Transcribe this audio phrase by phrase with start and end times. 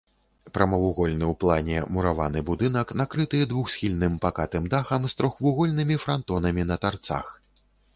[0.53, 7.25] Прамавугольны ў плане мураваны будынак накрыты двухсхільным пакатым дахам з трохвугольнымі франтонамі на тарцах.